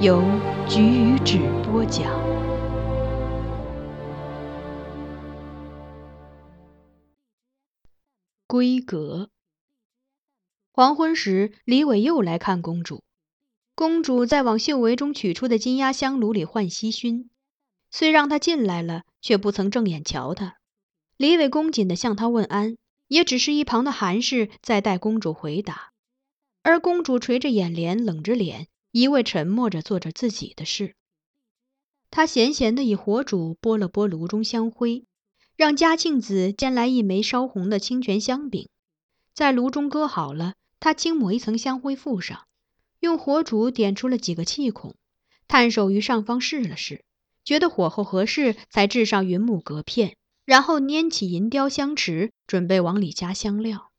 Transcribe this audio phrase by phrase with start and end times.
[0.00, 0.22] 由
[0.68, 2.06] 菊与纸播讲。
[8.46, 9.28] 闺阁。
[10.70, 13.02] 黄昏时，李伟又来看公主。
[13.74, 17.28] 公主在往秀围中取出的金压香炉里换西熏，
[17.90, 20.58] 虽让他进来了，却不曾正眼瞧他。
[21.16, 22.76] 李伟恭谨地向他问安，
[23.08, 25.90] 也只是一旁的韩氏在代公主回答，
[26.62, 28.68] 而公主垂着眼帘，冷着脸。
[28.90, 30.94] 一味沉默着做着自己的事。
[32.10, 35.04] 他闲闲地以火煮拨了拨炉中香灰，
[35.56, 38.68] 让嘉庆子煎来一枚烧红的清泉香饼，
[39.34, 40.54] 在炉中搁好了。
[40.80, 42.46] 他轻抹一层香灰附上，
[43.00, 44.94] 用火煮点出了几个气孔，
[45.48, 47.04] 探手于上方试了试，
[47.44, 53.90] 觉得火候合适，才置上云母隔片，然后拈起银雕香匙，准备往里加香料。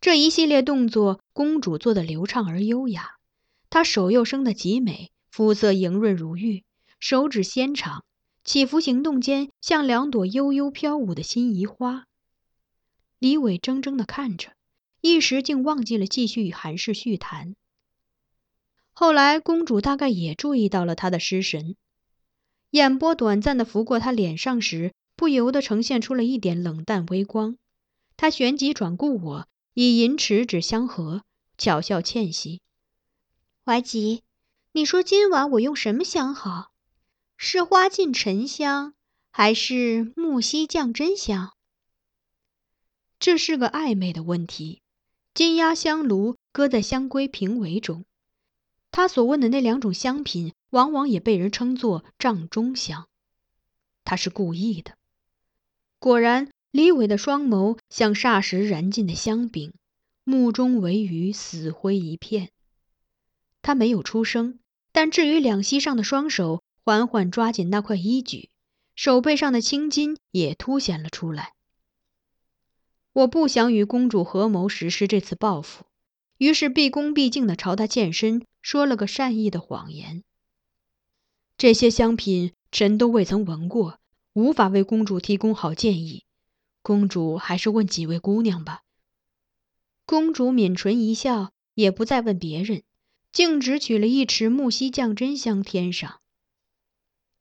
[0.00, 3.15] 这一系列动作，公主做得流畅而优雅。
[3.76, 6.64] 她手又生得极美，肤色莹润如玉，
[6.98, 8.06] 手指纤长，
[8.42, 12.06] 起伏行动间像两朵悠悠飘舞的心仪花。
[13.18, 14.54] 李伟怔怔地看着，
[15.02, 17.54] 一时竟忘记了继续与韩氏叙谈。
[18.94, 21.76] 后来，公主大概也注意到了他的失神，
[22.70, 27.58] 眼波短暂地拂过他脸上时，不由得呈现出了一点冷淡微光。
[28.16, 31.24] 他旋即转顾我，以银匙指香盒，
[31.58, 32.62] 巧笑倩兮。
[33.68, 34.22] 怀吉，
[34.70, 36.70] 你说今晚我用什么香好？
[37.36, 38.94] 是花尽沉香，
[39.32, 41.50] 还是木樨降真香？
[43.18, 44.82] 这是个暧昧的问题。
[45.34, 48.04] 金压香炉搁在香闺瓶尾中，
[48.92, 53.08] 他所问的那两种香品，往往也被人称作帐中香。
[54.04, 54.92] 他是故意的。
[55.98, 59.72] 果然，李伟的双眸像霎时燃尽的香饼，
[60.22, 62.52] 目中唯余，死灰一片。
[63.66, 64.60] 他没有出声，
[64.92, 68.48] 但置于两膝上的双手缓缓抓紧那块衣举，
[68.94, 71.54] 手背上的青筋也凸显了出来。
[73.12, 75.84] 我不想与公主合谋实施这次报复，
[76.38, 80.22] 于是毕恭毕敬地朝她欠身，说了个善意的谎言。
[81.58, 83.98] 这些香品臣都未曾闻过，
[84.34, 86.24] 无法为公主提供好建议。
[86.82, 88.82] 公主还是问几位姑娘吧。
[90.04, 92.84] 公主抿唇一笑，也不再问别人。
[93.36, 96.22] 径直取了一匙木樨降真香添上。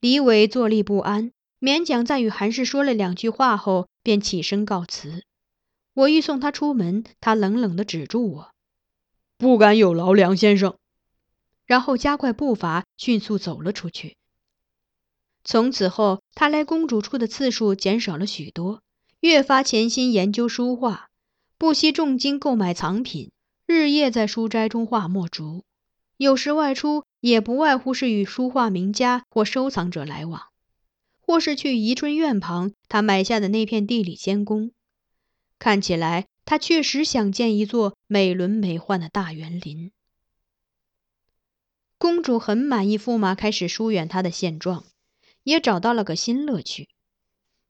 [0.00, 5.22] 李伟坐立不安，勉强在与韩氏说了两句话后，便起身告辞。
[5.92, 8.52] 我欲送他出门，他冷冷地止住我
[9.36, 10.78] ：“不敢有劳梁先生。”
[11.66, 14.16] 然后加快步伐，迅速走了出去。
[15.44, 18.80] 从此后，他来公主处的次数减少了许多，
[19.20, 21.10] 越发潜心研究书画，
[21.58, 23.30] 不惜重金购买藏品，
[23.66, 25.62] 日夜在书斋中画墨竹。
[26.22, 30.40] 有时外出也不外乎是与书画名家或收藏者来往，
[31.20, 34.70] 或是去宜春院旁他买下的那片地里监工。
[35.58, 39.90] 看起来，他确实想建一座美轮美奂的大园林。
[41.98, 44.84] 公主很满意驸马开始疏远她的现状，
[45.42, 46.88] 也找到了个新乐趣，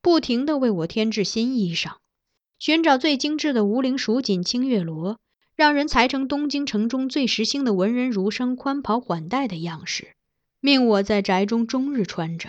[0.00, 1.96] 不停地为我添置新衣裳，
[2.58, 5.18] 寻找最精致的无绫蜀锦青月罗，
[5.58, 10.14] 让人裁成东京城中最时兴的文人儒生宽袍缓带的样式，
[10.60, 12.48] 命我在宅中终日穿着。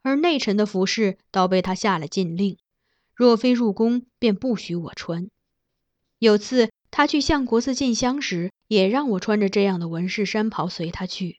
[0.00, 2.56] 而内臣的服饰倒被他下了禁令，
[3.14, 5.28] 若非入宫，便不许我穿。
[6.18, 8.50] 有次他去相国寺进香时。
[8.68, 11.38] 也让我穿着这样的文士衫袍随他去，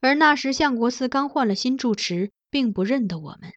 [0.00, 3.52] 而那时相国寺刚换了新住持，并不认得我们。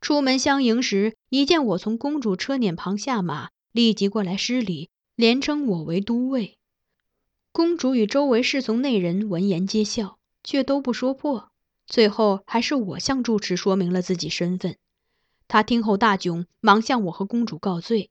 [0.00, 4.90] 出门相迎时，一见我从公主车辇旁下马，立即过来施礼，
[5.20, 6.56] 连称我为都尉。
[7.52, 11.50] 公主与周围侍从内人闻言皆笑，却都不说破。
[11.86, 14.78] 最后还是我向住持说明了自己身份。
[15.46, 18.08] 他听后大窘，忙向我和公主告罪，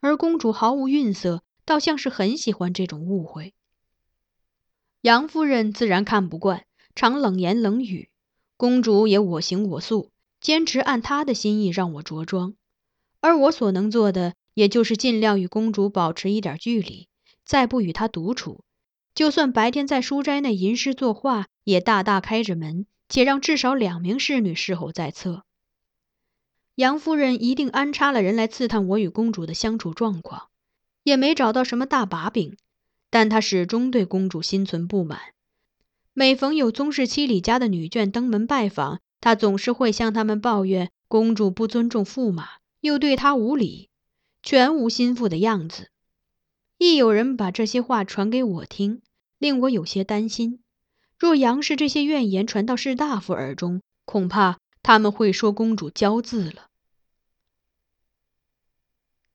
[0.00, 3.54] 而公主毫无愠色，倒像是很喜欢这种误会。
[5.02, 6.64] 杨夫人自然看不惯，
[6.96, 8.10] 常冷言冷语。
[8.56, 10.10] 公主也我行我素，
[10.40, 12.56] 坚持按她的心意让我着装。
[13.20, 17.08] 而我所能做的，也就是尽量与公主保持一点距离，
[17.44, 18.64] 再不与她独处。
[19.14, 25.44] 就算白天在书斋内吟诗作画，也大大开着门，且让至少两名侍女侍候在侧。
[26.76, 30.48] 杨夫人一定安插了人来刺探我与公主的相处状况，
[31.02, 32.56] 也没找到什么大把柄。
[33.10, 35.18] 但她始终对公主心存不满，
[36.14, 42.48] 每逢有宗室七里家的女眷登门拜访，她总是会向他们抱怨公主不尊重驸马，
[42.80, 43.89] 又对他无礼，
[44.42, 45.90] 全无心腹的样子。
[46.78, 49.02] 亦有人把这些话传给我听，
[49.38, 50.60] 令我有些担心。
[51.18, 56.68] 若杨氏这些怨言传到士大夫耳中，恐怕他们会说公主骄恣了。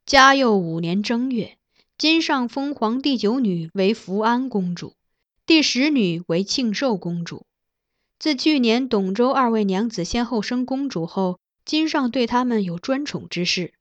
[0.05, 1.57] 嘉佑五年正月。
[1.97, 4.95] 金上封皇第九女为福安公主，
[5.45, 7.45] 第十女为庆寿公主。
[8.19, 13.73] 自去年董周二位娘子先后生公主后，金上对他们有专宠之事。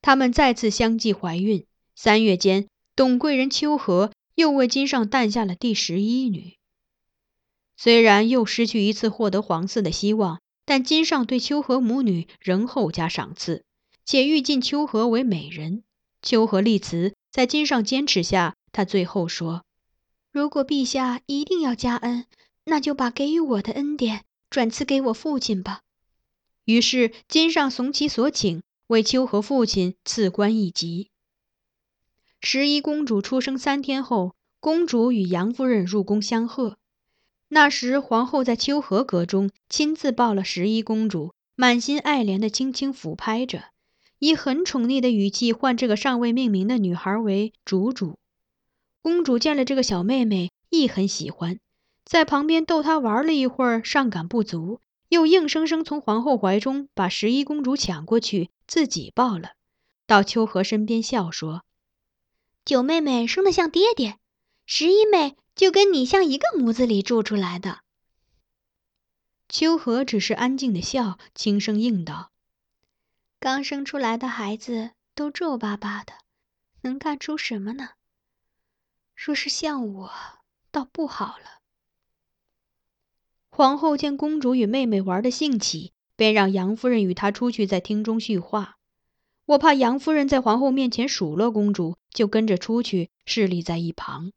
[0.00, 1.66] 他们再次相继怀孕。
[1.94, 6.56] 三月间，董贵人秋荷又为金上诞下了第十一女。
[7.76, 13.64] 虽然又失去一次获得皇嗣的希望，但金上对秋荷母女仍厚加赏赐，
[14.04, 15.82] 且欲进秋荷为美人。
[16.22, 17.14] 秋荷立辞。
[17.30, 19.62] 在金上坚持下，他最后说
[20.32, 22.24] ：“如果陛下一定要加恩，
[22.64, 25.82] 那就把给予我的恩典转赐给我父亲吧。”
[26.64, 31.10] 于是金上怂其所请，为秋和父亲赐官一级。
[32.40, 36.78] 十一公主出生三天后，公主与杨夫人入宫相贺。
[37.48, 43.64] 那时皇后在秋和阁中亲自抱了十一公主，满心爱怜的轻轻抚拍着。
[44.18, 48.18] 以很宠溺的语气唤这个尚未命名的女孩为“主主”。
[49.02, 51.60] 公主见了这个小妹妹，亦很喜欢，
[52.06, 59.52] 在旁边逗她玩了一会儿，尚感不足，又硬生生从皇后怀中把十一公主抢过去，自己抱了，
[60.06, 61.64] 到秋荷身边笑说
[62.64, 64.18] ：“九妹妹生得像爹爹，
[64.66, 67.80] 十一妹就跟你像一个模子里住出来的。”
[69.48, 72.30] 秋荷只是安静的笑，轻声应道。
[73.40, 76.12] 刚生出来的孩子都皱巴巴的，
[76.82, 77.90] 能看出什么呢？
[79.14, 80.12] 若是像我，
[80.70, 81.57] 倒不好了。
[83.58, 88.76] 皇后见公主与妹妹玩的兴起，便让杨夫人与她出去，在厅中叙话。
[89.46, 94.30] 我怕杨夫人在皇后面前数落公主，就跟着出去，侍立在一旁。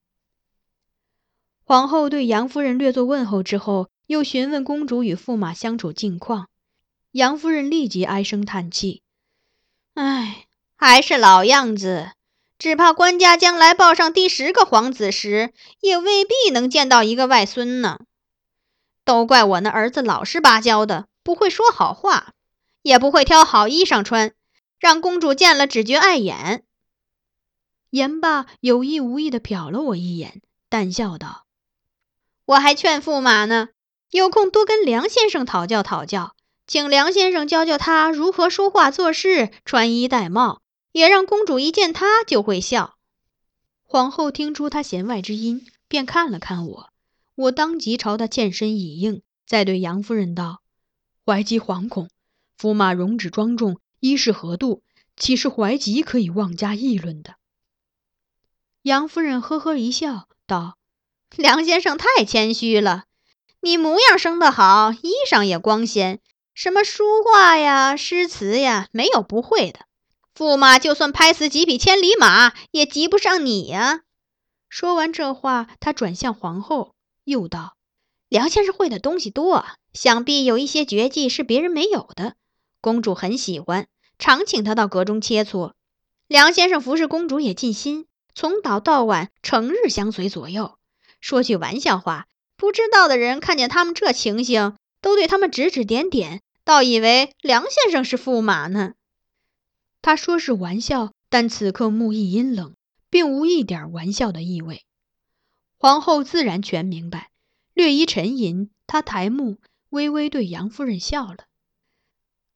[1.63, 6.47] 皇后对杨夫人略作问候之后，又询问公主与驸马相处近况。
[7.11, 9.03] 杨夫人立即唉声叹气
[9.93, 12.13] ：“唉，还是老样子，
[12.57, 17.99] 只怕官家将来抱上第十个皇子时，也未必能见到一个外孙呢。
[19.03, 22.33] 都怪我那儿子老实巴交的，不会说好话，
[22.81, 24.33] 也不会挑好衣裳穿，
[24.79, 26.63] 让公主见了只觉碍眼。”
[27.91, 31.45] 言罢，有意无意地瞟了我一眼，淡笑道
[32.45, 33.69] ：“我还劝驸马呢，
[34.11, 36.35] 有空多跟梁先生讨教讨教。”
[36.67, 40.61] 请梁先生教教他如何说话做事、穿衣戴帽，
[40.93, 42.95] 也让公主一见他就会笑。
[43.83, 46.90] 皇后听出他弦外之音，便看了看我，
[47.41, 50.61] 我当即朝他欠身以应，再对杨夫人道
[51.25, 52.07] ：“怀吉惶恐，
[52.59, 54.83] 驸马容止庄重，衣饰何度，
[55.17, 57.35] 岂是怀吉可以妄加议论的？”
[58.83, 60.77] 杨夫人呵呵一笑，道
[61.35, 63.05] ：“梁先生太谦虚了。
[63.61, 66.19] 你模样生得好，衣裳也光鲜，
[66.53, 69.79] 什么书画呀、诗词呀，没有不会的。
[70.35, 74.01] 驸马就算拍死几匹千里马，也及不上你呀。”
[74.69, 76.95] 说完这话，他转向皇后，
[77.31, 77.75] 又道
[78.29, 82.35] ：“梁先生会的东西多，想必有一些绝技是别人没有的。
[82.79, 83.87] 公主很喜欢，
[84.19, 85.71] 常请他到阁中切磋。
[86.27, 90.77] 梁先生服侍公主也尽心，从早到晚，成日相随左右。
[91.19, 98.93] 说句玩笑话，不知道的人看见他们这情形，都对他们指指点点，倒以为梁先生是驸马呢。”
[100.03, 102.73] 他说是玩笑，但此刻目意阴冷。
[103.11, 104.85] 并无一点玩笑的意味，
[105.81, 107.31] 皇后自然全明白，
[107.73, 109.57] 略一沉吟，她抬目，
[109.89, 111.45] 微微对杨夫人笑了。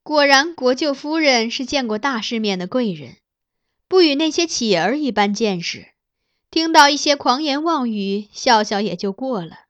[0.03, 3.15] 果然，国舅夫人是见过大世面的贵人，
[3.87, 5.87] 不与那些乞儿一般见识，
[6.51, 9.61] 听到一些狂言妄语，笑笑也就过了。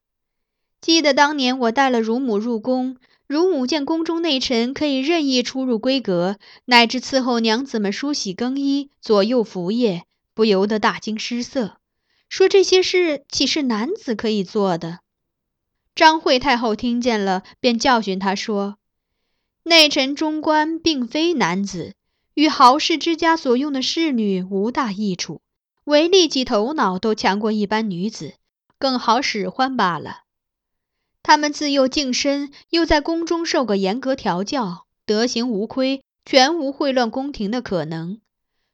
[0.81, 10.03] 记得当年我带了乳母入宫，乳母见宫中内臣可以任意出入闺阁，乃至伺候娘子们梳洗更衣、左右服业。
[10.33, 11.77] 不由得大惊失色，
[12.29, 15.00] 说：“这些事岂是男子可以做的？”
[15.96, 18.77] 张惠太后听见了，便教训他说
[19.63, 21.94] ：“内臣中官并非男子，
[22.34, 25.41] 与豪士之家所用的侍女无大异处，
[25.86, 28.34] 唯力气头脑都强过一般女子，
[28.77, 30.24] 更好使唤罢了。
[31.24, 38.20] 他们自幼净身，又在宫中受过严格调教，德行无亏，全无秽乱宫廷的可能。”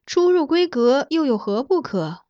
[0.07, 2.23] 出入闺阁又有何不可？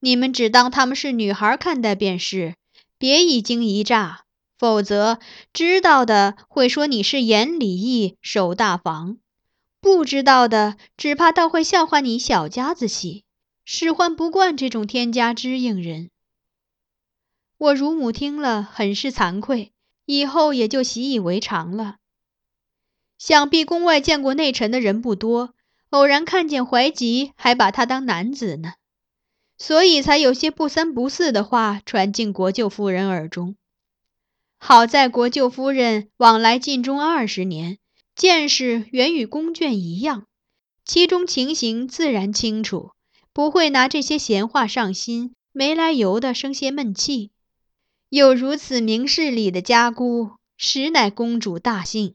[0.00, 2.54] 你们只当他们是女孩看待便是，
[2.98, 4.24] 别一惊一乍，
[4.58, 5.18] 否则
[5.52, 9.16] 知道的会说你是眼里义、守大房；
[9.80, 13.24] 不知道的，只怕倒会笑话你小家子气，
[13.64, 16.10] 使唤不惯这种天家之应人。
[17.58, 19.72] 我乳母听了，很是惭愧，
[20.04, 21.96] 以后也就习以为常了。
[23.18, 25.54] 想必宫外见过内臣的人不多。
[25.90, 28.74] 偶然看见怀吉，还把他当男子呢，
[29.58, 33.56] 所以才有些不三不四的话传进国舅夫人耳中。
[34.58, 37.78] 好在国舅夫人往来晋中二十年，
[38.14, 40.26] 见识原与宫眷一样，
[40.84, 42.92] 其中情形自然清楚，
[43.32, 47.30] 不会拿这些闲话上心，没来由的生些闷气。
[48.08, 52.14] 有如此明事理的家姑，实乃公主大幸。